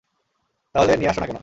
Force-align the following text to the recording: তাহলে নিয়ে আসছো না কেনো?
তাহলে 0.75 0.91
নিয়ে 0.97 1.09
আসছো 1.09 1.21
না 1.21 1.27
কেনো? 1.27 1.39